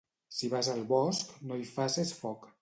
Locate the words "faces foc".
1.77-2.51